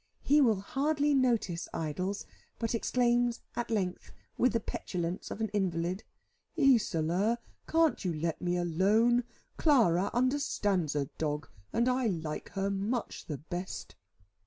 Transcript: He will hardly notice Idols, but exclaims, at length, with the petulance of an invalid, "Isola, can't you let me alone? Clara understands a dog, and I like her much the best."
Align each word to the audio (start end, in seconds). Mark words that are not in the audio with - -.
He 0.23 0.41
will 0.41 0.61
hardly 0.61 1.13
notice 1.13 1.69
Idols, 1.75 2.25
but 2.57 2.73
exclaims, 2.73 3.41
at 3.55 3.69
length, 3.69 4.11
with 4.35 4.53
the 4.53 4.59
petulance 4.59 5.29
of 5.29 5.41
an 5.41 5.49
invalid, 5.49 6.03
"Isola, 6.59 7.37
can't 7.67 8.03
you 8.03 8.11
let 8.11 8.41
me 8.41 8.57
alone? 8.57 9.25
Clara 9.57 10.09
understands 10.11 10.95
a 10.95 11.05
dog, 11.19 11.49
and 11.71 11.87
I 11.87 12.07
like 12.07 12.49
her 12.53 12.71
much 12.71 13.27
the 13.27 13.37
best." 13.37 13.93